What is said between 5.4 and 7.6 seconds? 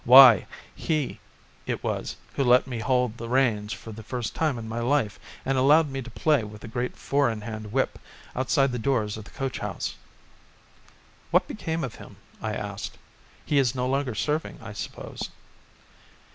and allowed me to play with the great four in